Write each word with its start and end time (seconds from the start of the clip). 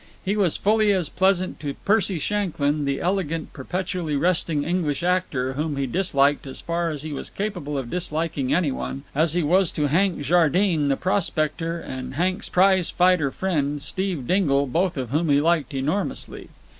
He 0.25 0.35
was 0.35 0.57
fully 0.57 0.91
as 0.93 1.09
pleasant 1.09 1.59
to 1.59 1.75
Percy 1.85 2.17
Shanklyn, 2.17 2.85
the 2.85 2.99
elegant, 2.99 3.53
perpetually 3.53 4.15
resting 4.15 4.63
English 4.63 5.03
actor, 5.03 5.53
whom 5.53 5.75
he 5.77 5.85
disliked 5.85 6.47
as 6.47 6.59
far 6.59 6.89
as 6.89 7.03
he 7.03 7.13
was 7.13 7.29
capable 7.29 7.77
of 7.77 7.91
disliking 7.91 8.51
any 8.51 8.71
one, 8.71 9.03
as 9.13 9.33
he 9.35 9.43
was 9.43 9.69
to 9.73 9.89
Hank 9.89 10.19
Jardine, 10.23 10.87
the 10.87 10.97
prospector, 10.97 11.79
and 11.79 12.15
Hank's 12.15 12.49
prize 12.49 12.89
fighter 12.89 13.29
friend, 13.29 13.79
Steve 13.79 14.25
Dingle, 14.25 14.65
both 14.65 14.97
of 14.97 15.11
whom 15.11 15.29
he 15.29 15.39
liked 15.39 15.71
enormously. 15.71 16.49